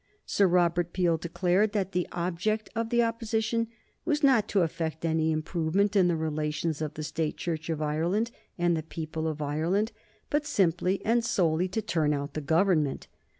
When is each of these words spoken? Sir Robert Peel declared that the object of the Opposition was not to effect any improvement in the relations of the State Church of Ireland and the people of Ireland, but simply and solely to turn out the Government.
Sir 0.25 0.47
Robert 0.47 0.93
Peel 0.93 1.17
declared 1.17 1.73
that 1.73 1.91
the 1.91 2.07
object 2.11 2.69
of 2.75 2.89
the 2.89 3.03
Opposition 3.03 3.67
was 4.03 4.23
not 4.23 4.47
to 4.47 4.61
effect 4.63 5.05
any 5.05 5.31
improvement 5.31 5.95
in 5.95 6.07
the 6.07 6.15
relations 6.15 6.81
of 6.81 6.95
the 6.95 7.03
State 7.03 7.37
Church 7.37 7.69
of 7.69 7.83
Ireland 7.83 8.31
and 8.57 8.75
the 8.75 8.81
people 8.81 9.27
of 9.27 9.43
Ireland, 9.43 9.91
but 10.31 10.47
simply 10.47 11.05
and 11.05 11.23
solely 11.23 11.67
to 11.67 11.83
turn 11.83 12.15
out 12.15 12.33
the 12.33 12.41
Government. 12.41 13.07